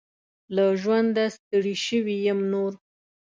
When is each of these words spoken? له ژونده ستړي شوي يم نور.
له 0.55 0.65
ژونده 0.81 1.25
ستړي 1.35 1.75
شوي 1.85 2.15
يم 2.27 2.39
نور. 2.51 2.71